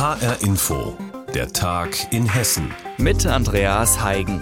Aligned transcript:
HR 0.00 0.40
Info, 0.40 0.96
der 1.34 1.52
Tag 1.52 2.10
in 2.10 2.24
Hessen. 2.24 2.70
Mit 2.96 3.26
Andreas 3.26 4.02
Heigen. 4.02 4.40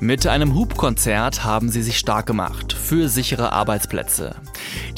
Mit 0.00 0.26
einem 0.26 0.56
Hubkonzert 0.56 1.44
haben 1.44 1.70
sie 1.70 1.82
sich 1.82 1.96
stark 1.96 2.26
gemacht 2.26 2.72
für 2.72 3.08
sichere 3.08 3.52
Arbeitsplätze. 3.52 4.34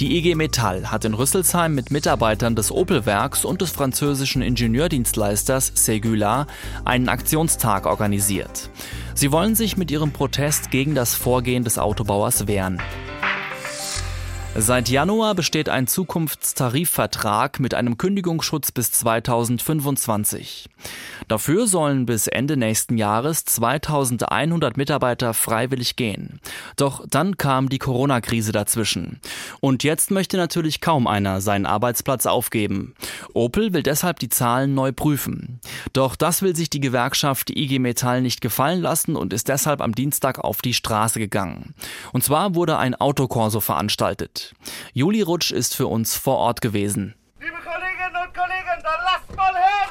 Die 0.01 0.17
IG 0.17 0.35
Metall 0.35 0.91
hat 0.91 1.05
in 1.05 1.13
Rüsselsheim 1.13 1.75
mit 1.75 1.91
Mitarbeitern 1.91 2.57
des 2.57 2.73
Opel-Werks 2.73 3.45
und 3.45 3.61
des 3.61 3.71
französischen 3.71 4.41
Ingenieurdienstleisters 4.41 5.73
Segula 5.75 6.47
einen 6.87 7.11
Aktionstag 7.11 7.85
organisiert. 7.85 8.71
Sie 9.15 9.31
wollen 9.31 9.55
sich 9.55 9.77
mit 9.77 9.91
ihrem 9.91 10.13
Protest 10.13 10.71
gegen 10.71 10.95
das 10.95 11.15
Vorgehen 11.15 11.65
des 11.65 11.79
Autobauers 11.79 12.47
wehren. 12.47 12.81
Seit 14.55 14.91
Januar 14.91 15.35
besteht 15.35 15.71
ein 15.71 15.87
Zukunftstarifvertrag 15.87 17.59
mit 17.59 17.73
einem 17.73 17.97
Kündigungsschutz 17.97 18.71
bis 18.71 18.93
2025. 18.93 20.69
Dafür 21.27 21.67
sollen 21.67 22.05
bis 22.05 22.27
Ende 22.27 22.59
nächsten 22.59 22.99
Jahres 22.99 23.47
2100 23.47 24.77
Mitarbeiter 24.77 25.33
freiwillig 25.33 25.97
gehen. 25.97 26.39
Doch 26.77 27.03
dann 27.09 27.39
kam 27.39 27.71
die 27.71 27.79
Corona-Krise 27.79 28.53
dazwischen. 28.53 29.21
Und 29.61 29.85
jetzt 29.85 30.11
möchte 30.11 30.37
natürlich 30.37 30.83
kaum 30.83 31.07
einer 31.07 31.41
seinen 31.41 31.65
Arbeitsplatz 31.65 32.27
aufgeben. 32.27 32.95
Opel 33.33 33.73
will 33.73 33.83
deshalb 33.83 34.19
die 34.19 34.29
Zahlen 34.29 34.75
neu 34.75 34.93
prüfen. 34.93 35.61
Doch 35.95 36.15
das 36.15 36.43
will 36.43 36.55
sich 36.55 36.69
die 36.69 36.81
Gewerkschaft 36.81 37.49
IG 37.49 37.79
Metall 37.79 38.21
nicht 38.21 38.43
gefallen 38.43 38.83
lassen 38.83 39.17
und 39.17 39.33
ist 39.33 39.49
deshalb 39.49 39.81
am 39.81 39.95
Dienstag 39.95 40.39
auf 40.39 40.61
die 40.61 40.75
Straße 40.75 41.19
gegangen. 41.19 41.75
Und 42.13 42.23
zwar 42.23 42.55
wurde 42.55 42.77
ein 42.77 42.95
Autokorso 42.95 43.61
veranstaltet. 43.61 44.42
Juli 44.93 45.23
Rutsch 45.23 45.51
ist 45.51 45.75
für 45.75 45.87
uns 45.87 46.17
vor 46.17 46.39
Ort 46.39 46.61
gewesen. 46.61 47.15
Liebe 47.41 47.57
Kolleginnen 47.57 48.17
und 48.25 48.35
Kollegen, 48.35 48.83
dann 48.83 49.01
lasst 49.05 49.37
mal 49.37 49.53
hören! 49.53 49.83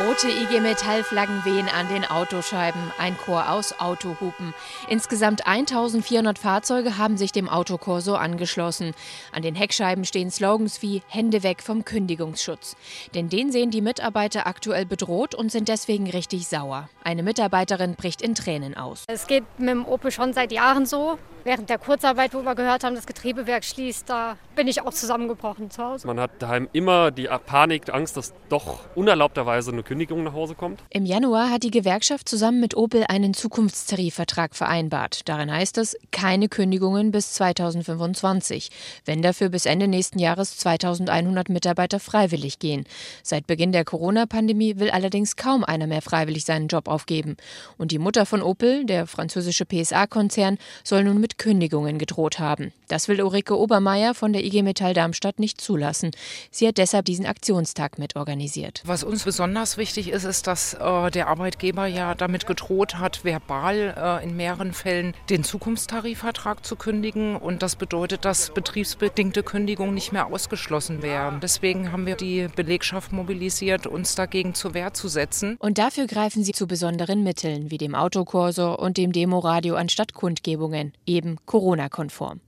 Rote 0.00 0.28
IG 0.28 0.60
Metall-Flaggen 0.60 1.44
wehen 1.44 1.68
an 1.68 1.88
den 1.88 2.04
Autoscheiben, 2.04 2.80
ein 2.98 3.16
Chor 3.16 3.50
aus 3.50 3.78
Autohupen. 3.78 4.52
Insgesamt 4.88 5.46
1400 5.46 6.38
Fahrzeuge 6.38 6.98
haben 6.98 7.16
sich 7.16 7.30
dem 7.30 7.48
Autokorso 7.48 8.14
angeschlossen. 8.14 8.94
An 9.32 9.42
den 9.42 9.54
Heckscheiben 9.54 10.04
stehen 10.04 10.30
Slogans 10.30 10.82
wie 10.82 11.02
Hände 11.08 11.42
weg 11.42 11.62
vom 11.62 11.84
Kündigungsschutz. 11.84 12.74
Denn 13.14 13.28
den 13.28 13.52
sehen 13.52 13.70
die 13.70 13.80
Mitarbeiter 13.80 14.46
aktuell 14.46 14.86
bedroht 14.86 15.34
und 15.34 15.52
sind 15.52 15.68
deswegen 15.68 16.10
richtig 16.10 16.48
sauer. 16.48 16.88
Eine 17.04 17.22
Mitarbeiterin 17.22 17.94
bricht 17.94 18.22
in 18.22 18.34
Tränen 18.34 18.76
aus. 18.76 19.04
Es 19.06 19.26
geht 19.26 19.44
mit 19.58 19.68
dem 19.68 19.86
Opel 19.86 20.10
schon 20.10 20.32
seit 20.32 20.52
Jahren 20.52 20.84
so. 20.84 21.18
Während 21.44 21.70
der 21.70 21.78
Kurzarbeit, 21.78 22.34
wo 22.34 22.42
wir 22.42 22.54
gehört 22.54 22.84
haben, 22.84 22.94
das 22.94 23.06
Getriebewerk 23.06 23.64
schließt, 23.64 24.08
da 24.08 24.36
bin 24.54 24.68
ich 24.68 24.82
auch 24.82 24.92
zusammengebrochen 24.92 25.70
zu 25.70 25.82
Hause. 25.82 26.06
Man 26.06 26.20
hat 26.20 26.30
daheim 26.38 26.68
immer 26.72 27.10
die 27.10 27.28
Panik, 27.46 27.92
Angst, 27.92 28.16
dass 28.16 28.32
doch 28.48 28.78
unerlaubterweise 28.94 29.72
eine 29.72 29.82
Kündigung 29.82 30.22
nach 30.22 30.34
Hause 30.34 30.54
kommt. 30.54 30.82
Im 30.90 31.04
Januar 31.04 31.50
hat 31.50 31.64
die 31.64 31.72
Gewerkschaft 31.72 32.28
zusammen 32.28 32.60
mit 32.60 32.76
Opel 32.76 33.04
einen 33.08 33.34
Zukunftstarifvertrag 33.34 34.54
vereinbart. 34.54 35.28
Darin 35.28 35.50
heißt 35.50 35.78
es, 35.78 35.96
keine 36.12 36.48
Kündigungen 36.48 37.10
bis 37.10 37.32
2025, 37.32 38.70
wenn 39.04 39.20
dafür 39.20 39.48
bis 39.48 39.66
Ende 39.66 39.88
nächsten 39.88 40.20
Jahres 40.20 40.58
2100 40.58 41.48
Mitarbeiter 41.48 41.98
freiwillig 41.98 42.60
gehen. 42.60 42.84
Seit 43.24 43.48
Beginn 43.48 43.72
der 43.72 43.84
Corona-Pandemie 43.84 44.78
will 44.78 44.90
allerdings 44.90 45.34
kaum 45.34 45.64
einer 45.64 45.88
mehr 45.88 46.02
freiwillig 46.02 46.44
seinen 46.44 46.68
Job 46.68 46.86
aufgeben. 46.86 47.36
Und 47.78 47.90
die 47.90 47.98
Mutter 47.98 48.26
von 48.26 48.42
Opel, 48.42 48.84
der 48.86 49.08
französische 49.08 49.64
PSA-Konzern, 49.64 50.58
soll 50.84 51.02
nun 51.02 51.20
mit 51.20 51.31
mit 51.32 51.38
Kündigungen 51.38 51.98
gedroht 51.98 52.38
haben. 52.38 52.72
Das 52.88 53.08
will 53.08 53.22
Ulrike 53.22 53.58
Obermeier 53.58 54.14
von 54.14 54.32
der 54.34 54.44
IG 54.44 54.62
Metall 54.62 54.92
Darmstadt 54.92 55.38
nicht 55.38 55.60
zulassen. 55.60 56.10
Sie 56.50 56.68
hat 56.68 56.76
deshalb 56.76 57.06
diesen 57.06 57.24
Aktionstag 57.24 57.98
mitorganisiert. 57.98 58.82
Was 58.84 59.02
uns 59.02 59.24
besonders 59.24 59.78
wichtig 59.78 60.10
ist, 60.10 60.24
ist, 60.24 60.46
dass 60.46 60.74
äh, 60.74 61.10
der 61.10 61.28
Arbeitgeber 61.28 61.86
ja 61.86 62.14
damit 62.14 62.46
gedroht 62.46 62.98
hat, 62.98 63.24
verbal 63.24 63.94
äh, 63.96 64.24
in 64.24 64.36
mehreren 64.36 64.74
Fällen 64.74 65.14
den 65.30 65.42
Zukunftstarifvertrag 65.42 66.66
zu 66.66 66.76
kündigen. 66.76 67.36
Und 67.36 67.62
das 67.62 67.76
bedeutet, 67.76 68.26
dass 68.26 68.52
betriebsbedingte 68.52 69.42
Kündigungen 69.42 69.94
nicht 69.94 70.12
mehr 70.12 70.26
ausgeschlossen 70.26 71.00
wären. 71.00 71.40
Deswegen 71.40 71.92
haben 71.92 72.04
wir 72.04 72.16
die 72.16 72.48
Belegschaft 72.54 73.12
mobilisiert, 73.12 73.86
uns 73.86 74.14
dagegen 74.14 74.54
zur 74.54 74.74
Wehr 74.74 74.92
zu 74.92 75.08
setzen. 75.08 75.56
Und 75.60 75.78
dafür 75.78 76.06
greifen 76.06 76.44
sie 76.44 76.52
zu 76.52 76.66
besonderen 76.66 77.22
Mitteln, 77.22 77.70
wie 77.70 77.78
dem 77.78 77.94
Autokorso 77.94 78.74
und 78.74 78.98
dem 78.98 79.12
Demoradio 79.12 79.76
an 79.76 79.88
Stadtkundgebungen, 79.88 80.92
eben 81.06 81.21
Corona-konform. 81.46 82.40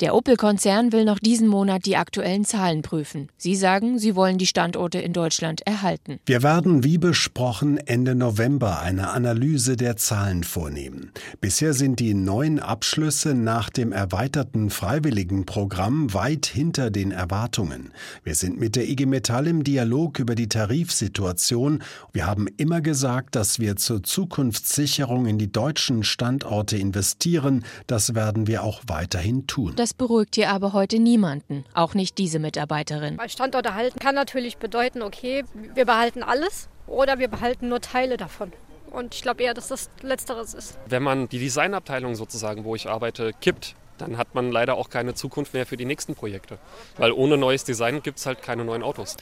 Der 0.00 0.14
Opel-Konzern 0.14 0.90
will 0.92 1.04
noch 1.04 1.20
diesen 1.20 1.46
Monat 1.46 1.86
die 1.86 1.96
aktuellen 1.96 2.44
Zahlen 2.44 2.82
prüfen. 2.82 3.28
Sie 3.36 3.54
sagen, 3.54 3.98
sie 4.00 4.16
wollen 4.16 4.38
die 4.38 4.46
Standorte 4.46 4.98
in 4.98 5.12
Deutschland 5.12 5.64
erhalten. 5.66 6.18
Wir 6.26 6.42
werden 6.42 6.82
wie 6.82 6.98
besprochen 6.98 7.78
Ende 7.78 8.16
November 8.16 8.80
eine 8.80 9.10
Analyse 9.10 9.76
der 9.76 9.96
Zahlen 9.96 10.42
vornehmen. 10.42 11.12
Bisher 11.40 11.74
sind 11.74 12.00
die 12.00 12.14
neuen 12.14 12.58
Abschlüsse 12.58 13.34
nach 13.34 13.70
dem 13.70 13.92
erweiterten 13.92 14.70
Freiwilligenprogramm 14.70 16.12
weit 16.12 16.46
hinter 16.46 16.90
den 16.90 17.12
Erwartungen. 17.12 17.92
Wir 18.24 18.34
sind 18.34 18.58
mit 18.58 18.74
der 18.74 18.88
IG 18.88 19.06
Metall 19.06 19.46
im 19.46 19.62
Dialog 19.62 20.18
über 20.18 20.34
die 20.34 20.48
Tarifsituation. 20.48 21.82
Wir 22.12 22.26
haben 22.26 22.48
immer 22.56 22.80
gesagt, 22.80 23.36
dass 23.36 23.60
wir 23.60 23.76
zur 23.76 24.02
Zukunftssicherung 24.02 25.26
in 25.26 25.38
die 25.38 25.52
deutschen 25.52 26.02
Standorte 26.02 26.76
investieren. 26.76 27.64
Das 27.86 28.16
werden 28.16 28.48
wir 28.48 28.64
auch 28.64 28.82
weiterhin 28.88 29.43
tun. 29.46 29.72
Das 29.76 29.94
beruhigt 29.94 30.34
hier 30.34 30.50
aber 30.50 30.72
heute 30.72 30.98
niemanden, 30.98 31.64
auch 31.74 31.94
nicht 31.94 32.18
diese 32.18 32.38
Mitarbeiterin. 32.38 33.18
Weil 33.18 33.30
Standort 33.30 33.66
erhalten 33.66 33.98
kann 33.98 34.14
natürlich 34.14 34.58
bedeuten, 34.58 35.02
okay, 35.02 35.44
wir 35.74 35.84
behalten 35.84 36.22
alles 36.22 36.68
oder 36.86 37.18
wir 37.18 37.28
behalten 37.28 37.68
nur 37.68 37.80
Teile 37.80 38.16
davon. 38.16 38.52
Und 38.90 39.14
ich 39.14 39.22
glaube 39.22 39.42
eher, 39.42 39.54
dass 39.54 39.68
das 39.68 39.90
Letzteres 40.02 40.54
ist. 40.54 40.78
Wenn 40.86 41.02
man 41.02 41.28
die 41.28 41.38
Designabteilung 41.38 42.14
sozusagen, 42.14 42.64
wo 42.64 42.76
ich 42.76 42.88
arbeite, 42.88 43.32
kippt, 43.40 43.74
dann 43.98 44.18
hat 44.18 44.34
man 44.34 44.50
leider 44.50 44.76
auch 44.76 44.88
keine 44.88 45.14
Zukunft 45.14 45.54
mehr 45.54 45.66
für 45.66 45.76
die 45.76 45.84
nächsten 45.84 46.14
Projekte. 46.14 46.58
Weil 46.96 47.12
ohne 47.12 47.36
neues 47.36 47.64
Design 47.64 48.02
gibt 48.02 48.18
es 48.18 48.26
halt 48.26 48.42
keine 48.42 48.64
neuen 48.64 48.82
Autos. 48.82 49.16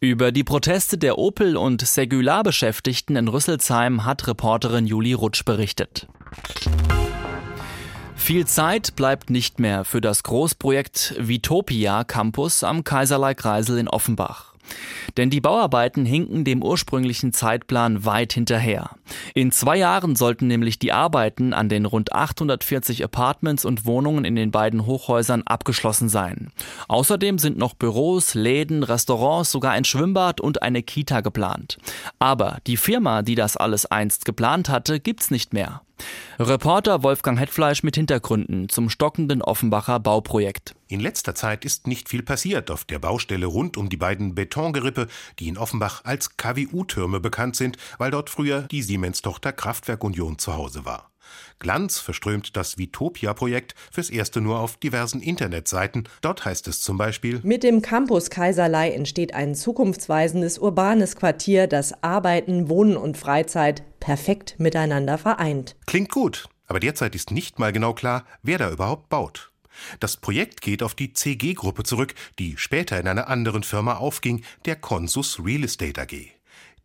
Über 0.00 0.32
die 0.32 0.44
Proteste 0.44 0.98
der 0.98 1.18
Opel- 1.18 1.56
und 1.56 1.86
Segular-Beschäftigten 1.86 3.16
in 3.16 3.28
Rüsselsheim 3.28 4.04
hat 4.04 4.26
Reporterin 4.26 4.86
Juli 4.86 5.12
Rutsch 5.12 5.44
berichtet. 5.44 6.06
Viel 8.24 8.46
Zeit 8.46 8.96
bleibt 8.96 9.28
nicht 9.28 9.58
mehr 9.58 9.84
für 9.84 10.00
das 10.00 10.22
Großprojekt 10.22 11.14
Vitopia 11.18 12.04
Campus 12.04 12.64
am 12.64 12.82
Kaiserlei 12.82 13.34
Kreisel 13.34 13.76
in 13.76 13.86
Offenbach. 13.86 14.54
Denn 15.18 15.28
die 15.28 15.42
Bauarbeiten 15.42 16.06
hinken 16.06 16.42
dem 16.42 16.62
ursprünglichen 16.62 17.34
Zeitplan 17.34 18.06
weit 18.06 18.32
hinterher. 18.32 18.92
In 19.34 19.52
zwei 19.52 19.76
Jahren 19.76 20.16
sollten 20.16 20.46
nämlich 20.46 20.78
die 20.78 20.90
Arbeiten 20.90 21.52
an 21.52 21.68
den 21.68 21.84
rund 21.84 22.14
840 22.14 23.04
Apartments 23.04 23.66
und 23.66 23.84
Wohnungen 23.84 24.24
in 24.24 24.36
den 24.36 24.50
beiden 24.50 24.86
Hochhäusern 24.86 25.42
abgeschlossen 25.42 26.08
sein. 26.08 26.50
Außerdem 26.88 27.38
sind 27.38 27.58
noch 27.58 27.74
Büros, 27.74 28.32
Läden, 28.32 28.84
Restaurants, 28.84 29.50
sogar 29.50 29.72
ein 29.72 29.84
Schwimmbad 29.84 30.40
und 30.40 30.62
eine 30.62 30.82
Kita 30.82 31.20
geplant. 31.20 31.76
Aber 32.18 32.56
die 32.66 32.78
Firma, 32.78 33.20
die 33.20 33.34
das 33.34 33.58
alles 33.58 33.84
einst 33.84 34.24
geplant 34.24 34.70
hatte, 34.70 34.98
gibt's 34.98 35.30
nicht 35.30 35.52
mehr. 35.52 35.82
Reporter 36.38 37.02
Wolfgang 37.02 37.38
Hetfleisch 37.38 37.82
mit 37.82 37.94
Hintergründen 37.94 38.68
zum 38.68 38.90
stockenden 38.90 39.40
Offenbacher 39.40 40.00
Bauprojekt. 40.00 40.74
In 40.88 41.00
letzter 41.00 41.34
Zeit 41.34 41.64
ist 41.64 41.86
nicht 41.86 42.08
viel 42.08 42.22
passiert 42.22 42.70
auf 42.70 42.84
der 42.84 42.98
Baustelle 42.98 43.46
rund 43.46 43.76
um 43.76 43.88
die 43.88 43.96
beiden 43.96 44.34
Betongerippe, 44.34 45.06
die 45.38 45.48
in 45.48 45.58
Offenbach 45.58 46.04
als 46.04 46.36
KWU-Türme 46.36 47.20
bekannt 47.20 47.56
sind, 47.56 47.76
weil 47.98 48.10
dort 48.10 48.30
früher 48.30 48.62
die 48.62 48.82
Siemens-Tochter 48.82 49.52
Kraftwerk 49.52 50.02
Union 50.02 50.38
zu 50.38 50.54
Hause 50.54 50.84
war. 50.84 51.10
Glanz 51.58 51.98
verströmt 51.98 52.56
das 52.56 52.78
Vitopia-Projekt 52.78 53.74
fürs 53.90 54.10
erste 54.10 54.40
nur 54.40 54.60
auf 54.60 54.76
diversen 54.76 55.20
Internetseiten. 55.20 56.04
Dort 56.20 56.44
heißt 56.44 56.68
es 56.68 56.82
zum 56.82 56.98
Beispiel: 56.98 57.40
Mit 57.42 57.62
dem 57.62 57.80
Campus 57.80 58.30
Kaiserlei 58.30 58.90
entsteht 58.90 59.34
ein 59.34 59.54
zukunftsweisendes 59.54 60.58
urbanes 60.58 61.16
Quartier, 61.16 61.66
das 61.66 62.02
Arbeiten, 62.02 62.68
Wohnen 62.68 62.96
und 62.96 63.16
Freizeit 63.16 63.82
perfekt 64.04 64.56
miteinander 64.58 65.16
vereint. 65.16 65.76
Klingt 65.86 66.10
gut, 66.10 66.50
aber 66.66 66.78
derzeit 66.78 67.14
ist 67.14 67.30
nicht 67.30 67.58
mal 67.58 67.72
genau 67.72 67.94
klar, 67.94 68.26
wer 68.42 68.58
da 68.58 68.70
überhaupt 68.70 69.08
baut. 69.08 69.50
Das 69.98 70.18
Projekt 70.18 70.60
geht 70.60 70.82
auf 70.82 70.94
die 70.94 71.14
CG-Gruppe 71.14 71.84
zurück, 71.84 72.14
die 72.38 72.58
später 72.58 73.00
in 73.00 73.08
einer 73.08 73.28
anderen 73.28 73.62
Firma 73.62 73.94
aufging, 73.94 74.44
der 74.66 74.76
Consus 74.76 75.40
Real 75.42 75.64
Estate 75.64 76.02
AG. 76.02 76.28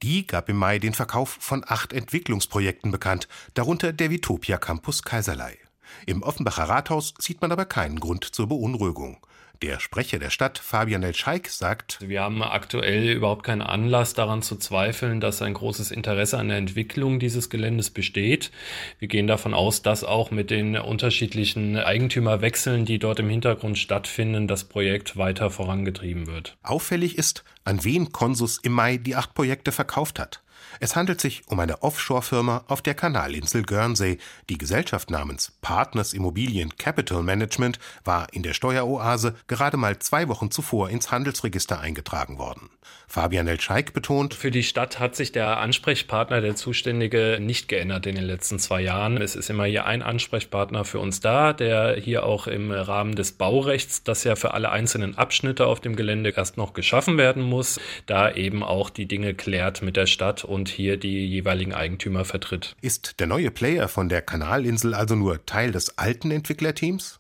Die 0.02 0.28
gab 0.28 0.48
im 0.48 0.56
Mai 0.56 0.80
den 0.80 0.94
Verkauf 0.94 1.38
von 1.42 1.66
acht 1.68 1.92
Entwicklungsprojekten 1.92 2.90
bekannt, 2.90 3.28
darunter 3.54 3.92
der 3.92 4.12
Vitopia 4.12 4.58
Campus 4.58 5.04
Kaiserlei. 5.04 5.58
Im 6.06 6.24
Offenbacher 6.24 6.70
Rathaus 6.70 7.14
sieht 7.20 7.42
man 7.42 7.52
aber 7.52 7.66
keinen 7.66 8.00
Grund 8.00 8.24
zur 8.24 8.48
Beunruhigung. 8.48 9.18
Der 9.62 9.82
Sprecher 9.82 10.20
der 10.20 10.30
Stadt, 10.30 10.58
Fabian 10.58 11.04
Elscheik, 11.04 11.50
sagt, 11.50 11.98
Wir 12.00 12.22
haben 12.22 12.42
aktuell 12.42 13.10
überhaupt 13.10 13.44
keinen 13.44 13.62
Anlass 13.62 14.14
daran 14.14 14.42
zu 14.42 14.56
zweifeln, 14.56 15.20
dass 15.20 15.42
ein 15.42 15.54
großes 15.54 15.92
Interesse 15.92 16.38
an 16.38 16.48
der 16.48 16.56
Entwicklung 16.56 17.20
dieses 17.20 17.50
Geländes 17.50 17.90
besteht. 17.90 18.52
Wir 19.00 19.10
gehen 19.10 19.28
davon 19.28 19.54
aus, 19.54 19.82
dass 19.82 20.06
auch 20.06 20.32
mit 20.32 20.50
den 20.50 20.78
unterschiedlichen 20.78 21.76
Eigentümerwechseln, 21.76 22.86
die 22.86 23.00
dort 23.00 23.20
im 23.20 23.30
Hintergrund 23.30 23.78
stattfinden, 23.78 24.48
das 24.48 24.64
Projekt 24.64 25.18
weiter 25.18 25.50
vorangetrieben 25.50 26.28
wird. 26.28 26.56
Auffällig 26.64 27.18
ist, 27.18 27.44
an 27.66 27.84
wen 27.84 28.14
Consus 28.14 28.60
im 28.64 28.72
Mai 28.72 28.96
die 28.96 29.18
acht 29.18 29.34
Projekte 29.34 29.74
verkauft 29.74 30.20
hat. 30.20 30.42
Es 30.80 30.96
handelt 30.96 31.22
sich 31.22 31.44
um 31.48 31.60
eine 31.60 31.84
Offshore-Firma 31.84 32.64
auf 32.68 32.82
der 32.82 32.94
Kanalinsel 32.94 33.64
Guernsey. 33.64 34.20
Die 34.50 34.58
Gesellschaft 34.58 35.10
namens 35.10 35.54
Partners 35.62 36.14
Immobilien 36.14 36.78
Capital 36.78 37.24
Management 37.24 37.80
war 38.04 38.28
in 38.34 38.44
der 38.44 38.54
Steueroase 38.54 39.36
gerade 39.48 39.78
mal 39.78 40.00
zwei 40.00 40.28
Wochen 40.28 40.52
zuvor 40.52 40.90
ins 40.90 41.12
Handelsregister 41.12 41.80
eingetragen 41.80 42.38
worden. 42.38 42.70
Fabian 43.08 43.48
Elscheik 43.48 43.94
betont, 43.94 44.36
Für 44.36 44.52
die 44.52 44.62
Stadt 44.62 45.00
hat 45.00 45.16
sich 45.16 45.32
der 45.32 45.58
Ansprechpartner, 45.58 46.42
der 46.42 46.56
Zuständige, 46.56 47.40
nicht 47.42 47.68
geändert 47.68 48.06
in 48.06 48.14
den 48.14 48.24
letzten 48.24 48.60
zwei 48.60 48.82
Jahren. 48.82 49.18
Es 49.18 49.36
ist 49.36 49.50
immer 49.50 49.66
hier 49.66 49.88
ein 49.88 50.04
Ansprechpartner 50.04 50.86
für 50.86 51.00
uns 51.00 51.20
da, 51.20 51.54
der 51.54 51.96
hier 51.96 52.24
auch 52.24 52.46
im 52.46 52.72
Rahmen 52.72 53.16
des 53.16 53.32
Baurechts, 53.32 54.04
das 54.04 54.24
ja 54.24 54.36
für 54.36 54.54
alle 54.54 54.70
einzelnen 54.70 55.18
Abschnitte 55.18 55.66
auf 55.66 55.80
dem 55.80 55.96
Gelände 55.96 56.30
erst 56.36 56.58
noch 56.58 56.74
geschaffen 56.74 57.18
werden 57.18 57.42
muss, 57.42 57.80
da 58.06 58.32
eben 58.32 58.64
auch 58.64 58.92
die 58.92 59.08
Dinge 59.08 59.34
klärt 59.34 59.82
mit 59.82 59.98
der 59.98 60.06
Stadt 60.06 60.44
und 60.44 60.59
hier 60.68 60.98
die 60.98 61.26
jeweiligen 61.26 61.74
Eigentümer 61.74 62.26
vertritt. 62.26 62.76
Ist 62.82 63.20
der 63.20 63.28
neue 63.28 63.52
Player 63.52 63.88
von 63.88 64.10
der 64.10 64.22
Kanalinsel 64.22 64.94
also 64.94 65.16
nur 65.16 65.46
Teil 65.46 65.72
des 65.72 65.98
alten 65.98 66.32
Entwicklerteams? 66.32 67.20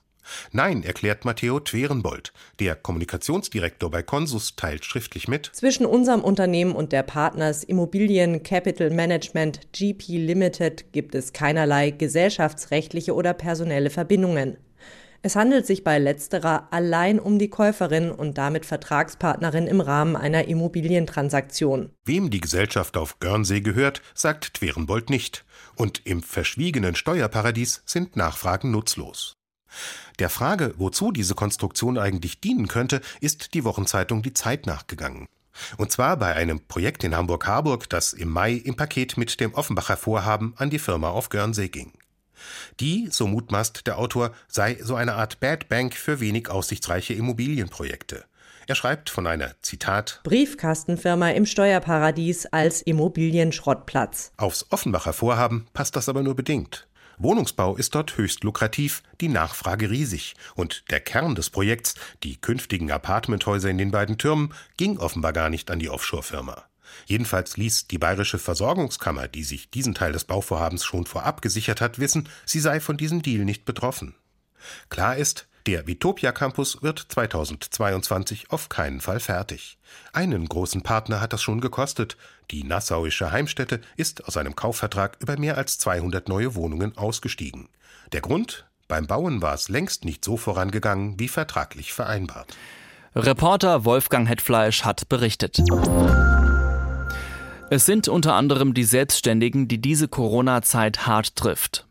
Nein, 0.51 0.83
erklärt 0.83 1.25
Matteo 1.25 1.59
Twerenbold. 1.59 2.33
Der 2.59 2.75
Kommunikationsdirektor 2.75 3.89
bei 3.89 4.03
Consus 4.03 4.55
teilt 4.55 4.85
schriftlich 4.85 5.27
mit. 5.27 5.49
Zwischen 5.53 5.85
unserem 5.85 6.21
Unternehmen 6.21 6.73
und 6.73 6.91
der 6.91 7.03
Partners 7.03 7.63
Immobilien 7.63 8.43
Capital 8.43 8.89
Management 8.89 9.61
GP 9.71 10.17
Limited 10.17 10.91
gibt 10.91 11.15
es 11.15 11.33
keinerlei 11.33 11.91
gesellschaftsrechtliche 11.91 13.13
oder 13.13 13.33
personelle 13.33 13.89
Verbindungen. 13.89 14.57
Es 15.21 15.35
handelt 15.35 15.65
sich 15.65 15.83
bei 15.83 15.99
letzterer 15.99 16.69
allein 16.71 17.19
um 17.19 17.39
die 17.39 17.49
Käuferin 17.49 18.11
und 18.11 18.37
damit 18.37 18.65
Vertragspartnerin 18.65 19.67
im 19.67 19.81
Rahmen 19.81 20.15
einer 20.15 20.45
Immobilientransaktion. 20.47 21.91
Wem 22.05 22.29
die 22.29 22.39
Gesellschaft 22.39 22.95
auf 22.95 23.19
Guernsey 23.19 23.61
gehört, 23.61 24.01
sagt 24.13 24.53
Twerenbold 24.53 25.09
nicht. 25.09 25.45
Und 25.75 26.05
im 26.05 26.23
verschwiegenen 26.23 26.95
Steuerparadies 26.95 27.83
sind 27.85 28.15
Nachfragen 28.15 28.71
nutzlos. 28.71 29.35
Der 30.19 30.29
Frage, 30.29 30.73
wozu 30.77 31.11
diese 31.11 31.35
Konstruktion 31.35 31.97
eigentlich 31.97 32.39
dienen 32.39 32.67
könnte, 32.67 33.01
ist 33.21 33.53
die 33.53 33.63
Wochenzeitung 33.63 34.21
Die 34.21 34.33
Zeit 34.33 34.65
nachgegangen. 34.65 35.27
Und 35.77 35.91
zwar 35.91 36.17
bei 36.17 36.33
einem 36.35 36.61
Projekt 36.67 37.03
in 37.03 37.15
Hamburg-Harburg, 37.15 37.89
das 37.89 38.13
im 38.13 38.29
Mai 38.29 38.53
im 38.53 38.75
Paket 38.75 39.17
mit 39.17 39.39
dem 39.39 39.53
Offenbacher 39.53 39.97
Vorhaben 39.97 40.53
an 40.57 40.69
die 40.69 40.79
Firma 40.79 41.09
auf 41.09 41.29
Guernsey 41.29 41.69
ging. 41.69 41.91
Die, 42.79 43.07
so 43.11 43.27
mutmaßt 43.27 43.87
der 43.87 43.97
Autor, 43.97 44.31
sei 44.47 44.77
so 44.81 44.95
eine 44.95 45.13
Art 45.13 45.39
Bad 45.39 45.69
Bank 45.69 45.93
für 45.95 46.19
wenig 46.19 46.49
aussichtsreiche 46.49 47.13
Immobilienprojekte. 47.13 48.25
Er 48.67 48.75
schreibt 48.75 49.09
von 49.09 49.25
einer, 49.25 49.55
Zitat, 49.63 50.21
Briefkastenfirma 50.23 51.31
im 51.31 51.47
Steuerparadies 51.47 52.45
als 52.45 52.83
Immobilienschrottplatz. 52.83 54.31
Aufs 54.37 54.67
Offenbacher 54.69 55.13
Vorhaben 55.13 55.67
passt 55.73 55.95
das 55.95 56.07
aber 56.07 56.21
nur 56.21 56.35
bedingt. 56.35 56.87
Wohnungsbau 57.17 57.75
ist 57.75 57.95
dort 57.95 58.15
höchst 58.15 58.45
lukrativ, 58.45 59.03
die 59.19 59.27
Nachfrage 59.27 59.89
riesig. 59.89 60.35
Und 60.55 60.89
der 60.89 61.01
Kern 61.01 61.35
des 61.35 61.49
Projekts, 61.49 61.95
die 62.23 62.37
künftigen 62.37 62.91
Apartmenthäuser 62.91 63.69
in 63.69 63.77
den 63.77 63.91
beiden 63.91 64.17
Türmen, 64.17 64.53
ging 64.77 64.99
offenbar 64.99 65.33
gar 65.33 65.49
nicht 65.49 65.69
an 65.69 65.79
die 65.79 65.89
Offshore-Firma. 65.89 66.68
Jedenfalls 67.05 67.57
ließ 67.57 67.87
die 67.87 67.97
Bayerische 67.97 68.39
Versorgungskammer, 68.39 69.27
die 69.27 69.43
sich 69.43 69.69
diesen 69.69 69.95
Teil 69.95 70.11
des 70.11 70.25
Bauvorhabens 70.25 70.85
schon 70.85 71.05
vorab 71.05 71.41
gesichert 71.41 71.81
hat, 71.81 71.99
wissen, 71.99 72.29
sie 72.45 72.59
sei 72.59 72.79
von 72.79 72.97
diesem 72.97 73.21
Deal 73.21 73.45
nicht 73.45 73.65
betroffen. 73.65 74.15
Klar 74.89 75.17
ist, 75.17 75.47
der 75.65 75.85
Vitopia 75.87 76.31
Campus 76.31 76.81
wird 76.81 76.99
2022 77.09 78.49
auf 78.49 78.69
keinen 78.69 79.01
Fall 79.01 79.19
fertig. 79.19 79.77
Einen 80.13 80.47
großen 80.47 80.81
Partner 80.81 81.21
hat 81.21 81.33
das 81.33 81.41
schon 81.41 81.61
gekostet. 81.61 82.17
Die 82.49 82.63
Nassauische 82.63 83.31
Heimstätte 83.31 83.81
ist 83.97 84.25
aus 84.25 84.37
einem 84.37 84.55
Kaufvertrag 84.55 85.17
über 85.19 85.37
mehr 85.37 85.57
als 85.57 85.77
200 85.77 86.27
neue 86.29 86.55
Wohnungen 86.55 86.97
ausgestiegen. 86.97 87.69
Der 88.13 88.21
Grund? 88.21 88.65
Beim 88.87 89.05
Bauen 89.05 89.43
war 89.43 89.53
es 89.53 89.69
längst 89.69 90.05
nicht 90.05 90.25
so 90.25 90.37
vorangegangen 90.37 91.19
wie 91.19 91.27
vertraglich 91.27 91.93
vereinbart. 91.93 92.57
Reporter 93.15 93.85
Wolfgang 93.85 94.27
Hetfleisch 94.27 94.83
hat 94.83 95.09
berichtet. 95.09 95.59
Es 97.71 97.85
sind 97.85 98.07
unter 98.07 98.33
anderem 98.33 98.73
die 98.73 98.83
Selbstständigen, 98.83 99.67
die 99.67 99.79
diese 99.79 100.07
Corona-Zeit 100.07 101.05
hart 101.05 101.35
trifft. 101.35 101.85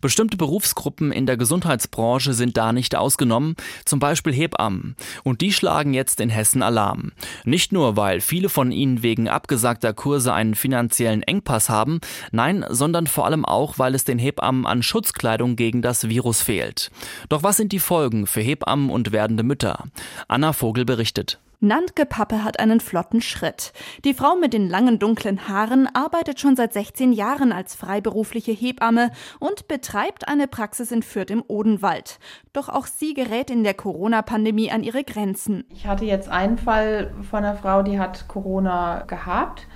Bestimmte 0.00 0.36
Berufsgruppen 0.36 1.10
in 1.10 1.26
der 1.26 1.36
Gesundheitsbranche 1.36 2.34
sind 2.34 2.56
da 2.56 2.72
nicht 2.72 2.94
ausgenommen, 2.94 3.56
zum 3.84 3.98
Beispiel 3.98 4.32
Hebammen. 4.32 4.94
Und 5.24 5.40
die 5.40 5.52
schlagen 5.52 5.92
jetzt 5.92 6.20
in 6.20 6.28
Hessen 6.28 6.62
Alarm. 6.62 7.10
Nicht 7.44 7.72
nur, 7.72 7.96
weil 7.96 8.20
viele 8.20 8.48
von 8.48 8.70
ihnen 8.70 9.02
wegen 9.02 9.28
abgesagter 9.28 9.92
Kurse 9.92 10.32
einen 10.32 10.54
finanziellen 10.54 11.22
Engpass 11.24 11.68
haben, 11.68 12.00
nein, 12.30 12.64
sondern 12.68 13.08
vor 13.08 13.26
allem 13.26 13.44
auch, 13.44 13.76
weil 13.78 13.96
es 13.96 14.04
den 14.04 14.20
Hebammen 14.20 14.66
an 14.66 14.84
Schutzkleidung 14.84 15.56
gegen 15.56 15.82
das 15.82 16.08
Virus 16.08 16.42
fehlt. 16.42 16.92
Doch 17.28 17.42
was 17.42 17.56
sind 17.56 17.72
die 17.72 17.80
Folgen 17.80 18.28
für 18.28 18.40
Hebammen 18.40 18.88
und 18.90 19.10
werdende 19.10 19.42
Mütter? 19.42 19.84
Anna 20.28 20.52
Vogel 20.52 20.84
berichtet. 20.84 21.40
Nantke 21.60 22.06
Pappe 22.06 22.44
hat 22.44 22.60
einen 22.60 22.80
flotten 22.80 23.20
Schritt. 23.20 23.72
Die 24.04 24.14
Frau 24.14 24.36
mit 24.36 24.52
den 24.52 24.68
langen 24.68 24.98
dunklen 24.98 25.48
Haaren 25.48 25.88
arbeitet 25.94 26.40
schon 26.40 26.56
seit 26.56 26.72
16 26.72 27.12
Jahren 27.12 27.52
als 27.52 27.74
freiberufliche 27.74 28.52
Hebamme 28.52 29.10
und 29.38 29.68
betreibt 29.68 30.28
eine 30.28 30.46
Praxis 30.46 30.92
in 30.92 31.02
Fürth 31.02 31.30
im 31.30 31.44
Odenwald. 31.46 32.18
Doch 32.52 32.68
auch 32.68 32.86
sie 32.86 33.14
gerät 33.14 33.50
in 33.50 33.64
der 33.64 33.74
Corona-Pandemie 33.74 34.70
an 34.70 34.82
ihre 34.82 35.04
Grenzen. 35.04 35.64
Ich 35.70 35.86
hatte 35.86 36.04
jetzt 36.04 36.28
einen 36.28 36.58
Fall 36.58 37.12
von 37.30 37.44
einer 37.44 37.56
Frau, 37.56 37.82
die 37.82 37.98
hat 37.98 38.28
Corona 38.28 39.04
gehabt. 39.06 39.66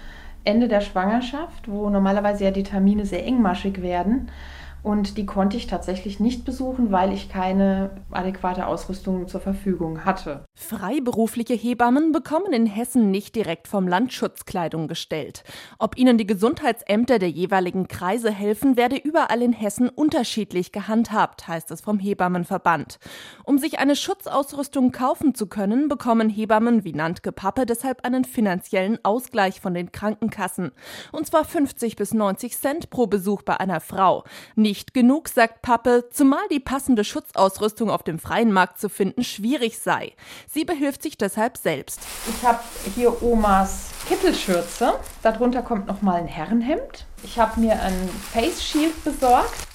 Ende 0.45 0.69
der 0.69 0.81
Schwangerschaft, 0.81 1.69
wo 1.69 1.91
normalerweise 1.91 2.45
ja 2.45 2.51
die 2.51 2.63
Termine 2.63 3.05
sehr 3.05 3.25
engmaschig 3.25 3.83
werden. 3.83 4.31
Und 4.89 5.19
die 5.19 5.27
konnte 5.27 5.59
ich 5.59 5.67
tatsächlich 5.67 6.19
nicht 6.19 6.47
besuchen, 6.47 6.91
weil 6.91 7.13
ich 7.13 7.29
keine 7.29 7.91
adäquate 8.11 8.67
Ausrüstung 8.67 9.29
zur 9.29 9.39
Verfügung 9.39 10.07
hatte. 10.07 10.47
Freiberufliche 10.55 11.53
Hebammen 11.53 12.11
bekommen 12.11 12.55
in 12.55 12.65
Hessen 12.65 13.11
nicht 13.11 13.37
direkt 13.37 13.69
vom 13.69 13.87
Land 13.87 14.15
Schutzkleidung 14.15 14.89
gestellt. 14.89 15.45
Ob 15.79 15.99
ihnen 15.99 16.17
die 16.17 16.27
Gesundheitsämter 16.27 17.19
der 17.19 17.29
jeweiligen 17.29 17.87
Kreise 17.87 18.31
helfen, 18.31 18.79
werde 18.79 18.97
überall 18.97 19.43
in 19.43 19.53
Hessen 19.53 19.91
unterschiedlich 19.91 20.73
gehandhabt, 20.73 21.47
heißt 21.47 21.71
es 21.71 21.83
vom 21.83 21.99
Hebammenverband. 21.99 22.99
Um 23.45 23.59
sich 23.59 23.81
eine 23.81 23.95
Schutzausrüstung 23.95 24.91
kaufen 24.91 25.35
zu 25.35 25.49
können, 25.49 25.89
bekommen 25.89 26.31
Hebammen 26.31 26.85
wie 26.85 26.95
Nantke 26.95 27.31
Pappe 27.31 27.67
deshalb 27.67 28.07
einen 28.07 28.25
finanziellen 28.25 28.99
Ausgleich 29.05 29.61
von 29.61 29.75
den 29.75 29.93
Krankenkassen. 29.93 30.71
Und 31.13 31.27
zwar 31.27 31.45
50 31.45 31.97
bis 31.97 32.15
90 32.15 32.57
Cent 32.57 32.89
pro 32.89 33.07
Besuch 33.07 33.43
bei 33.43 33.61
einer 33.61 33.81
Frau. 33.81 34.25
Nicht 34.57 34.78
genug, 34.87 35.29
sagt 35.29 35.63
Pappe, 35.63 36.09
zumal 36.11 36.47
die 36.51 36.61
passende 36.61 37.05
Schutzausrüstung 37.05 37.91
auf 37.91 38.03
dem 38.03 38.19
freien 38.19 38.53
Markt 38.53 38.81
zu 38.81 38.89
finden 38.89 39.25
schwierig 39.25 39.79
sei. 39.79 40.13
Sie 40.49 40.65
behilft 40.65 41.03
sich 41.03 41.19
deshalb 41.19 41.57
selbst. 41.57 42.01
Ich 42.29 42.47
habe 42.47 42.61
hier 42.95 43.23
Omas 43.23 43.91
Kittelschürze. 44.09 44.95
Darunter 45.23 45.63
kommt 45.63 45.87
noch 45.87 46.03
mal 46.03 46.17
ein 46.17 46.27
Herrenhemd. 46.27 47.07
Ich 47.23 47.39
habe 47.39 47.61
mir 47.61 47.81
ein 47.83 48.09
Face 48.33 48.65
Shield 48.65 49.05
besorgt. 49.05 49.68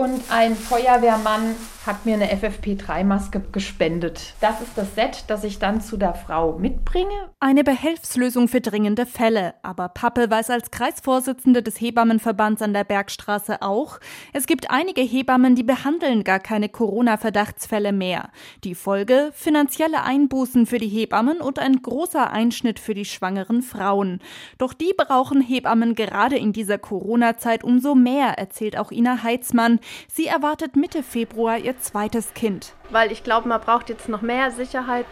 Und 0.00 0.22
ein 0.30 0.56
Feuerwehrmann 0.56 1.56
hat 1.86 2.06
mir 2.06 2.14
eine 2.14 2.32
FFP3-Maske 2.32 3.40
gespendet. 3.52 4.34
Das 4.40 4.60
ist 4.60 4.72
das 4.76 4.94
Set, 4.94 5.24
das 5.28 5.44
ich 5.44 5.58
dann 5.58 5.80
zu 5.80 5.96
der 5.96 6.14
Frau 6.14 6.58
mitbringe. 6.58 7.30
Eine 7.40 7.64
Behelfslösung 7.64 8.48
für 8.48 8.60
dringende 8.60 9.06
Fälle. 9.06 9.54
Aber 9.62 9.88
Pappe 9.88 10.30
weiß 10.30 10.50
als 10.50 10.70
Kreisvorsitzende 10.70 11.62
des 11.62 11.80
Hebammenverbands 11.80 12.62
an 12.62 12.74
der 12.74 12.84
Bergstraße 12.84 13.62
auch, 13.62 13.98
es 14.32 14.46
gibt 14.46 14.70
einige 14.70 15.00
Hebammen, 15.00 15.54
die 15.54 15.62
behandeln 15.62 16.22
gar 16.24 16.38
keine 16.38 16.68
Corona-Verdachtsfälle 16.68 17.92
mehr. 17.92 18.30
Die 18.64 18.74
Folge? 18.74 19.30
Finanzielle 19.34 20.02
Einbußen 20.02 20.66
für 20.66 20.78
die 20.78 20.88
Hebammen 20.88 21.40
und 21.40 21.58
ein 21.58 21.80
großer 21.80 22.30
Einschnitt 22.30 22.78
für 22.78 22.94
die 22.94 23.06
schwangeren 23.06 23.62
Frauen. 23.62 24.20
Doch 24.58 24.74
die 24.74 24.94
brauchen 24.96 25.40
Hebammen 25.40 25.94
gerade 25.94 26.36
in 26.36 26.52
dieser 26.52 26.78
Corona-Zeit 26.78 27.64
umso 27.64 27.94
mehr, 27.94 28.38
erzählt 28.38 28.78
auch 28.78 28.92
Ina 28.92 29.22
Heitzmann. 29.22 29.80
Sie 30.08 30.26
erwartet 30.26 30.76
Mitte 30.76 31.02
Februar 31.02 31.58
ihr 31.58 31.78
zweites 31.78 32.34
Kind. 32.34 32.74
Weil 32.90 33.12
ich 33.12 33.24
glaube, 33.24 33.48
man 33.48 33.60
braucht 33.60 33.88
jetzt 33.88 34.08
noch 34.08 34.22
mehr 34.22 34.50
Sicherheit, 34.50 35.06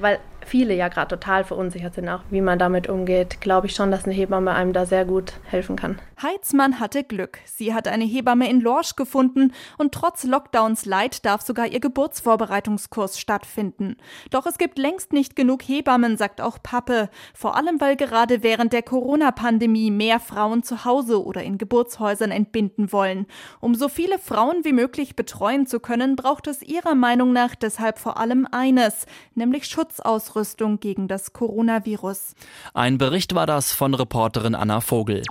weil 0.00 0.20
viele 0.46 0.74
ja 0.74 0.88
gerade 0.88 1.08
total 1.08 1.44
verunsichert 1.44 1.94
sind, 1.94 2.08
auch 2.08 2.22
wie 2.30 2.40
man 2.40 2.58
damit 2.58 2.88
umgeht, 2.88 3.40
glaube 3.40 3.66
ich 3.66 3.74
schon, 3.74 3.90
dass 3.90 4.04
eine 4.04 4.14
Hebamme 4.14 4.52
einem 4.52 4.72
da 4.72 4.86
sehr 4.86 5.04
gut 5.04 5.34
helfen 5.44 5.76
kann. 5.76 5.98
Heitzmann 6.22 6.80
hatte 6.80 7.04
Glück. 7.04 7.38
Sie 7.44 7.74
hat 7.74 7.88
eine 7.88 8.04
Hebamme 8.04 8.48
in 8.48 8.60
Lorsch 8.60 8.96
gefunden 8.96 9.52
und 9.76 9.92
trotz 9.92 10.24
Lockdowns 10.24 10.86
Leid 10.86 11.26
darf 11.26 11.42
sogar 11.42 11.66
ihr 11.66 11.80
Geburtsvorbereitungskurs 11.80 13.18
stattfinden. 13.18 13.96
Doch 14.30 14.46
es 14.46 14.56
gibt 14.56 14.78
längst 14.78 15.12
nicht 15.12 15.36
genug 15.36 15.62
Hebammen, 15.62 16.16
sagt 16.16 16.40
auch 16.40 16.58
Pappe. 16.62 17.10
Vor 17.34 17.56
allem, 17.56 17.80
weil 17.80 17.96
gerade 17.96 18.42
während 18.42 18.72
der 18.72 18.82
Corona-Pandemie 18.82 19.90
mehr 19.90 20.20
Frauen 20.20 20.62
zu 20.62 20.84
Hause 20.84 21.22
oder 21.22 21.42
in 21.42 21.58
Geburtshäusern 21.58 22.30
entbinden 22.30 22.92
wollen. 22.92 23.26
Um 23.60 23.74
so 23.74 23.88
viele 23.88 24.18
Frauen 24.18 24.64
wie 24.64 24.72
möglich 24.72 25.16
betreuen 25.16 25.66
zu 25.66 25.80
können, 25.80 26.16
braucht 26.16 26.46
es 26.46 26.62
ihrer 26.62 26.94
Meinung 26.94 27.32
nach 27.32 27.54
deshalb 27.54 27.98
vor 27.98 28.18
allem 28.18 28.46
eines, 28.50 29.06
nämlich 29.34 29.66
Schutzausrüstung 29.66 30.35
gegen 30.80 31.08
das 31.08 31.32
Coronavirus. 31.32 32.34
Ein 32.74 32.98
Bericht 32.98 33.34
war 33.34 33.46
das 33.46 33.72
von 33.72 33.94
Reporterin 33.94 34.54
Anna 34.54 34.80
Vogel. 34.80 35.22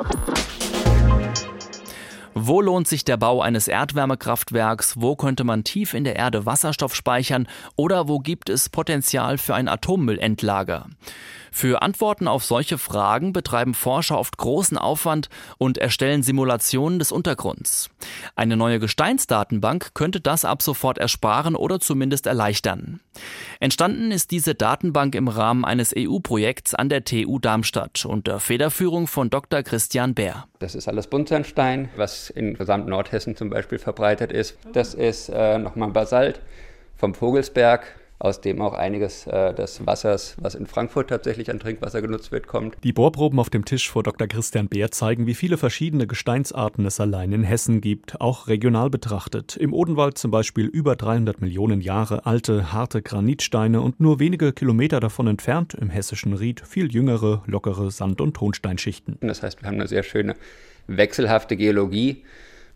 Wo 2.33 2.59
lohnt 2.59 2.87
sich 2.87 3.05
der 3.05 3.15
Bau 3.15 3.41
eines 3.41 3.67
Erdwärmekraftwerks? 3.67 4.99
Wo 4.99 5.15
könnte 5.15 5.43
man 5.45 5.63
tief 5.63 5.93
in 5.93 6.03
der 6.03 6.17
Erde 6.17 6.45
Wasserstoff 6.45 6.93
speichern? 6.93 7.47
Oder 7.77 8.09
wo 8.09 8.19
gibt 8.19 8.49
es 8.49 8.67
Potenzial 8.67 9.37
für 9.37 9.55
ein 9.55 9.69
Atommüllendlager? 9.69 10.87
Für 11.55 11.81
Antworten 11.81 12.27
auf 12.27 12.43
solche 12.43 12.77
Fragen 12.77 13.31
betreiben 13.31 13.75
Forscher 13.75 14.19
oft 14.19 14.35
großen 14.35 14.77
Aufwand 14.77 15.29
und 15.57 15.77
erstellen 15.77 16.21
Simulationen 16.21 16.99
des 16.99 17.13
Untergrunds. 17.13 17.89
Eine 18.35 18.57
neue 18.57 18.77
Gesteinsdatenbank 18.77 19.93
könnte 19.93 20.19
das 20.19 20.43
ab 20.43 20.61
sofort 20.61 20.97
ersparen 20.97 21.55
oder 21.55 21.79
zumindest 21.79 22.27
erleichtern. 22.27 22.99
Entstanden 23.61 24.11
ist 24.11 24.31
diese 24.31 24.53
Datenbank 24.53 25.15
im 25.15 25.29
Rahmen 25.29 25.63
eines 25.63 25.93
EU-Projekts 25.97 26.75
an 26.75 26.89
der 26.89 27.05
TU 27.05 27.39
Darmstadt 27.39 28.05
unter 28.05 28.41
Federführung 28.41 29.07
von 29.07 29.29
Dr. 29.29 29.63
Christian 29.63 30.13
Bär. 30.13 30.49
Das 30.59 30.75
ist 30.75 30.89
alles 30.89 31.07
Buntsandstein, 31.07 31.87
was 31.95 32.29
in 32.29 32.55
gesamt 32.55 32.89
Nordhessen 32.89 33.37
zum 33.37 33.49
Beispiel 33.49 33.79
verbreitet 33.79 34.33
ist. 34.33 34.57
Das 34.73 34.93
ist 34.93 35.29
äh, 35.29 35.57
nochmal 35.57 35.91
Basalt 35.91 36.41
vom 36.97 37.13
Vogelsberg 37.13 37.95
aus 38.17 38.39
dem 38.39 38.61
auch 38.61 38.73
einiges 38.73 39.27
äh, 39.27 39.53
des 39.53 39.85
Wassers, 39.85 40.35
was 40.39 40.55
in 40.55 40.67
Frankfurt 40.67 41.09
tatsächlich 41.09 41.51
an 41.51 41.59
Trinkwasser 41.59 42.01
genutzt 42.01 42.31
wird, 42.31 42.47
kommt. 42.47 42.77
Die 42.83 42.93
Bohrproben 42.93 43.39
auf 43.39 43.49
dem 43.49 43.65
Tisch 43.65 43.89
vor 43.89 44.03
Dr. 44.03 44.27
Christian 44.27 44.69
Beer 44.69 44.91
zeigen, 44.91 45.27
wie 45.27 45.33
viele 45.33 45.57
verschiedene 45.57 46.07
Gesteinsarten 46.07 46.85
es 46.85 46.99
allein 46.99 47.33
in 47.33 47.43
Hessen 47.43 47.81
gibt, 47.81 48.21
auch 48.21 48.47
regional 48.47 48.89
betrachtet. 48.89 49.57
Im 49.57 49.73
Odenwald 49.73 50.17
zum 50.17 50.31
Beispiel 50.31 50.65
über 50.65 50.95
300 50.95 51.41
Millionen 51.41 51.81
Jahre 51.81 52.25
alte, 52.25 52.71
harte 52.71 53.01
Granitsteine 53.01 53.81
und 53.81 53.99
nur 53.99 54.19
wenige 54.19 54.53
Kilometer 54.53 54.99
davon 54.99 55.27
entfernt 55.27 55.73
im 55.73 55.89
hessischen 55.89 56.33
Ried 56.33 56.61
viel 56.65 56.91
jüngere, 56.93 57.43
lockere 57.47 57.91
Sand- 57.91 58.21
und 58.21 58.35
Tonsteinschichten. 58.35 59.17
Das 59.21 59.43
heißt, 59.43 59.61
wir 59.61 59.67
haben 59.67 59.75
eine 59.75 59.87
sehr 59.87 60.03
schöne 60.03 60.35
wechselhafte 60.87 61.57
Geologie 61.57 62.23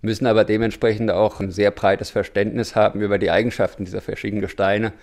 müssen 0.01 0.27
aber 0.27 0.45
dementsprechend 0.45 1.11
auch 1.11 1.39
ein 1.39 1.51
sehr 1.51 1.71
breites 1.71 2.09
Verständnis 2.09 2.75
haben 2.75 3.01
über 3.01 3.17
die 3.17 3.31
Eigenschaften 3.31 3.85
dieser 3.85 4.01
verschiedenen 4.01 4.41
Gesteine 4.41 4.93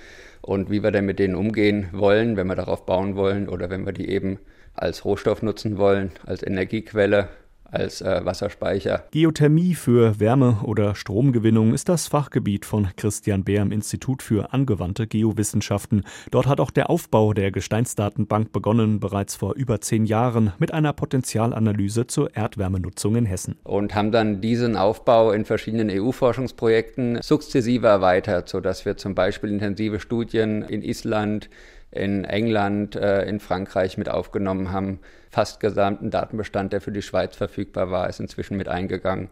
und 0.40 0.70
wie 0.70 0.82
wir 0.82 0.90
dann 0.90 1.06
mit 1.06 1.18
denen 1.18 1.34
umgehen 1.34 1.88
wollen, 1.92 2.36
wenn 2.36 2.46
wir 2.46 2.54
darauf 2.54 2.86
bauen 2.86 3.16
wollen 3.16 3.48
oder 3.48 3.70
wenn 3.70 3.84
wir 3.84 3.92
die 3.92 4.08
eben 4.08 4.38
als 4.74 5.04
Rohstoff 5.04 5.42
nutzen 5.42 5.78
wollen, 5.78 6.12
als 6.24 6.42
Energiequelle 6.42 7.28
als 7.76 8.00
äh, 8.00 8.25
Wasserspeicher. 8.25 9.04
Geothermie 9.11 9.75
für 9.75 10.18
Wärme- 10.18 10.59
oder 10.64 10.95
Stromgewinnung 10.95 11.75
ist 11.75 11.88
das 11.88 12.09
Fachgebiet 12.09 12.64
von 12.64 12.88
Christian 12.97 13.45
Beer 13.45 13.62
im 13.62 13.73
Institut 13.73 14.23
für 14.23 14.52
angewandte 14.52 15.06
Geowissenschaften. 15.06 16.04
Dort 16.30 16.47
hat 16.47 16.61
auch 16.61 16.71
der 16.71 16.90
Aufbau 16.90 17.33
der 17.33 17.50
Gesteinsdatenbank 17.50 18.52
begonnen, 18.52 19.00
bereits 19.00 19.37
vor 19.37 19.54
über 19.54 19.80
zehn 19.80 20.06
Jahren 20.06 20.52
mit 20.59 20.73
einer 20.73 20.92
Potenzialanalyse 20.92 22.06
zur 22.06 22.35
Erdwärmenutzung 22.35 23.16
in 23.16 23.26
Hessen. 23.26 23.56
Und 23.64 23.95
haben 23.95 24.12
dann 24.12 24.40
diesen 24.40 24.76
Aufbau 24.76 25.33
in 25.33 25.45
verschiedenen 25.45 25.90
EU-Forschungsprojekten 25.90 27.21
sukzessive 27.23 27.87
erweitert, 27.87 28.49
sodass 28.49 28.85
wir 28.85 28.97
zum 28.97 29.14
Beispiel 29.14 29.50
intensive 29.50 30.00
Studien 30.00 30.62
in 30.62 30.83
Island, 30.83 31.49
in 31.90 32.25
England, 32.25 32.97
äh, 32.97 33.25
in 33.25 33.40
Frankreich 33.40 33.97
mit 33.99 34.09
aufgenommen 34.09 34.73
haben. 34.73 35.00
Fast 35.31 35.61
gesamten 35.61 36.11
Datenbestand, 36.11 36.73
der 36.73 36.81
für 36.81 36.93
die 36.93 37.02
Schweiz 37.02 37.37
verfügbar 37.37 37.90
war, 37.90 38.09
ist 38.09 38.21
inzwischen 38.21 38.57
mit 38.57 38.69
eingegangen. 38.69 39.28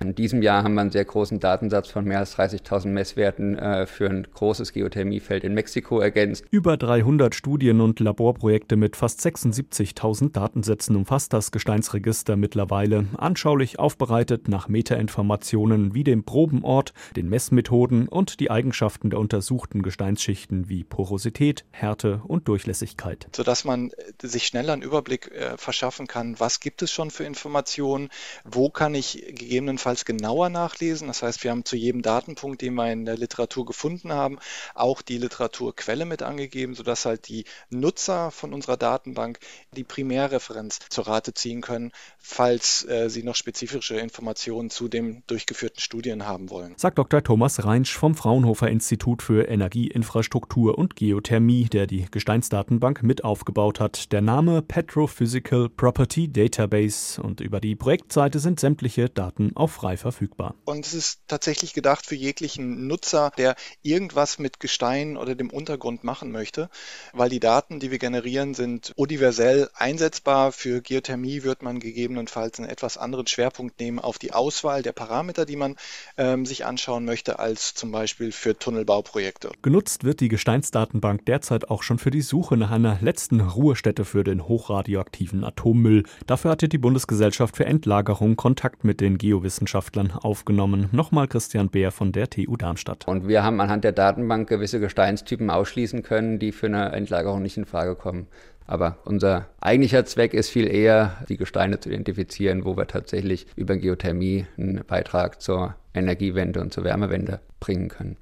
In 0.00 0.14
diesem 0.14 0.42
Jahr 0.42 0.62
haben 0.62 0.74
wir 0.74 0.82
einen 0.82 0.90
sehr 0.90 1.04
großen 1.04 1.40
Datensatz 1.40 1.88
von 1.88 2.04
mehr 2.04 2.18
als 2.18 2.36
30.000 2.36 2.88
Messwerten 2.88 3.58
äh, 3.58 3.86
für 3.86 4.08
ein 4.08 4.26
großes 4.34 4.72
Geothermiefeld 4.72 5.42
in 5.42 5.54
Mexiko 5.54 6.00
ergänzt. 6.00 6.44
Über 6.50 6.76
300 6.76 7.34
Studien 7.34 7.80
und 7.80 7.98
Laborprojekte 8.00 8.76
mit 8.76 8.94
fast 8.94 9.20
76.000 9.20 10.32
Datensätzen 10.32 10.96
umfasst 10.96 11.32
das 11.32 11.50
Gesteinsregister 11.50 12.36
mittlerweile, 12.36 13.06
anschaulich 13.16 13.78
aufbereitet 13.78 14.48
nach 14.48 14.68
Metainformationen 14.68 15.94
wie 15.94 16.04
dem 16.04 16.24
Probenort, 16.24 16.92
den 17.16 17.30
Messmethoden 17.30 18.08
und 18.08 18.40
die 18.40 18.50
Eigenschaften 18.50 19.08
der 19.10 19.18
untersuchten 19.18 19.80
Gesteinsschichten 19.80 20.68
wie 20.68 20.84
Porosität, 20.84 21.64
Härte 21.70 22.20
und 22.26 22.48
Durchlässigkeit. 22.48 23.28
Sodass 23.34 23.64
man 23.64 23.90
äh, 23.90 24.26
sich 24.26 24.46
schneller 24.46 24.74
einen 24.74 24.82
Überblick 24.82 25.32
äh, 25.32 25.56
verschaffen 25.56 26.06
kann, 26.06 26.38
was 26.38 26.60
gibt 26.60 26.82
es 26.82 26.92
schon 26.92 27.10
für 27.10 27.24
Informationen, 27.24 28.10
wo 28.44 28.68
kann 28.68 28.94
ich 28.94 29.24
gegebenenfalls 29.28 29.85
gegebenenfalls 29.86 30.04
genauer 30.04 30.48
nachlesen. 30.48 31.08
Das 31.08 31.22
heißt, 31.22 31.44
wir 31.44 31.50
haben 31.50 31.64
zu 31.64 31.76
jedem 31.76 32.02
Datenpunkt, 32.02 32.60
den 32.60 32.74
wir 32.74 32.90
in 32.90 33.04
der 33.04 33.16
Literatur 33.16 33.64
gefunden 33.64 34.12
haben, 34.12 34.38
auch 34.74 35.02
die 35.02 35.18
Literaturquelle 35.18 36.04
mit 36.04 36.22
angegeben, 36.22 36.74
sodass 36.74 37.04
halt 37.04 37.28
die 37.28 37.44
Nutzer 37.70 38.30
von 38.30 38.52
unserer 38.52 38.76
Datenbank 38.76 39.38
die 39.72 39.84
Primärreferenz 39.84 40.80
zur 40.88 41.06
Rate 41.06 41.34
ziehen 41.34 41.60
können, 41.60 41.92
falls 42.18 42.84
äh, 42.88 43.08
sie 43.08 43.22
noch 43.22 43.36
spezifische 43.36 43.96
Informationen 43.96 44.70
zu 44.70 44.88
den 44.88 45.22
durchgeführten 45.26 45.80
Studien 45.80 46.26
haben 46.26 46.50
wollen. 46.50 46.74
Sagt 46.76 46.98
Dr. 46.98 47.22
Thomas 47.22 47.64
Reinsch 47.64 47.96
vom 47.96 48.14
Fraunhofer 48.14 48.68
Institut 48.68 49.22
für 49.22 49.48
Energieinfrastruktur 49.48 50.78
und 50.78 50.96
Geothermie, 50.96 51.64
der 51.64 51.86
die 51.86 52.06
Gesteinsdatenbank 52.10 53.02
mit 53.02 53.24
aufgebaut 53.24 53.78
hat. 53.78 54.12
Der 54.12 54.20
Name 54.20 54.62
Petrophysical 54.62 55.68
Property 55.68 56.32
Database 56.32 57.22
und 57.22 57.40
über 57.40 57.60
die 57.60 57.76
Projektseite 57.76 58.38
sind 58.40 58.58
sämtliche 58.58 59.08
Daten 59.08 59.52
auf 59.54 59.75
frei 59.76 59.96
verfügbar. 59.96 60.54
Und 60.64 60.86
es 60.86 60.94
ist 60.94 61.20
tatsächlich 61.28 61.74
gedacht 61.74 62.06
für 62.06 62.14
jeglichen 62.14 62.86
Nutzer, 62.86 63.30
der 63.36 63.54
irgendwas 63.82 64.38
mit 64.38 64.58
Gestein 64.58 65.16
oder 65.16 65.34
dem 65.34 65.50
Untergrund 65.50 66.02
machen 66.02 66.32
möchte, 66.32 66.70
weil 67.12 67.28
die 67.28 67.40
Daten, 67.40 67.78
die 67.78 67.90
wir 67.90 67.98
generieren, 67.98 68.54
sind 68.54 68.92
universell 68.96 69.68
einsetzbar. 69.74 70.52
Für 70.52 70.80
Geothermie 70.80 71.42
wird 71.42 71.62
man 71.62 71.78
gegebenenfalls 71.78 72.58
einen 72.58 72.70
etwas 72.70 72.96
anderen 72.96 73.26
Schwerpunkt 73.26 73.78
nehmen 73.78 73.98
auf 73.98 74.18
die 74.18 74.32
Auswahl 74.32 74.82
der 74.82 74.92
Parameter, 74.92 75.44
die 75.44 75.56
man 75.56 75.76
ähm, 76.16 76.46
sich 76.46 76.64
anschauen 76.64 77.04
möchte, 77.04 77.38
als 77.38 77.74
zum 77.74 77.92
Beispiel 77.92 78.32
für 78.32 78.58
Tunnelbauprojekte. 78.58 79.50
Genutzt 79.60 80.04
wird 80.04 80.20
die 80.20 80.28
Gesteinsdatenbank 80.28 81.26
derzeit 81.26 81.68
auch 81.68 81.82
schon 81.82 81.98
für 81.98 82.10
die 82.10 82.22
Suche 82.22 82.56
nach 82.56 82.70
einer 82.70 82.98
letzten 83.02 83.40
Ruhestätte 83.40 84.06
für 84.06 84.24
den 84.24 84.48
hochradioaktiven 84.48 85.44
Atommüll. 85.44 86.04
Dafür 86.26 86.52
hatte 86.52 86.70
die 86.70 86.78
Bundesgesellschaft 86.78 87.56
für 87.56 87.66
Endlagerung 87.66 88.36
Kontakt 88.36 88.82
mit 88.82 89.02
den 89.02 89.18
Geowissenschaftlern 89.18 89.65
Wissenschaftlern 89.66 90.12
aufgenommen. 90.12 90.88
Nochmal 90.92 91.26
Christian 91.26 91.68
Beer 91.70 91.90
von 91.90 92.12
der 92.12 92.30
TU 92.30 92.56
Darmstadt. 92.56 93.08
Und 93.08 93.26
wir 93.26 93.42
haben 93.42 93.60
anhand 93.60 93.82
der 93.82 93.90
Datenbank 93.90 94.48
gewisse 94.48 94.78
Gesteinstypen 94.78 95.50
ausschließen 95.50 96.04
können, 96.04 96.38
die 96.38 96.52
für 96.52 96.66
eine 96.66 96.92
Endlagerung 96.92 97.42
nicht 97.42 97.56
in 97.56 97.64
Frage 97.64 97.96
kommen. 97.96 98.28
Aber 98.68 98.98
unser 99.04 99.46
eigentlicher 99.60 100.04
Zweck 100.04 100.34
ist 100.34 100.50
viel 100.50 100.68
eher, 100.68 101.16
die 101.28 101.36
Gesteine 101.36 101.80
zu 101.80 101.88
identifizieren, 101.88 102.64
wo 102.64 102.76
wir 102.76 102.86
tatsächlich 102.86 103.46
über 103.56 103.76
Geothermie 103.76 104.46
einen 104.56 104.84
Beitrag 104.86 105.42
zur 105.42 105.74
Energiewende 105.94 106.60
und 106.60 106.72
zur 106.72 106.84
Wärmewende 106.84 107.40
bringen 107.58 107.88
können. 107.88 108.16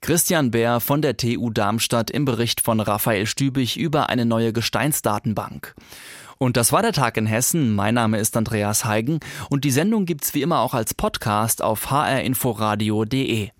Christian 0.00 0.50
Bär 0.50 0.80
von 0.80 1.02
der 1.02 1.16
TU 1.16 1.50
Darmstadt 1.50 2.10
im 2.10 2.24
Bericht 2.24 2.60
von 2.60 2.80
Raphael 2.80 3.26
Stübig 3.26 3.76
über 3.76 4.08
eine 4.08 4.26
neue 4.26 4.52
Gesteinsdatenbank. 4.52 5.76
Und 6.42 6.56
das 6.56 6.72
war 6.72 6.82
der 6.82 6.92
Tag 6.92 7.16
in 7.18 7.26
Hessen. 7.26 7.72
Mein 7.72 7.94
Name 7.94 8.18
ist 8.18 8.36
Andreas 8.36 8.84
Heigen 8.84 9.20
und 9.48 9.62
die 9.62 9.70
Sendung 9.70 10.06
gibt's 10.06 10.34
wie 10.34 10.42
immer 10.42 10.58
auch 10.58 10.74
als 10.74 10.92
Podcast 10.92 11.62
auf 11.62 11.92
hrinforadio.de. 11.92 13.50